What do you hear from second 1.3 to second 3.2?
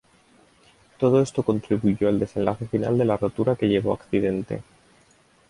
contribuyó al desenlace final de la